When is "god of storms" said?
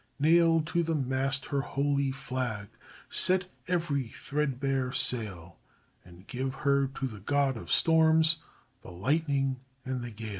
7.19-8.37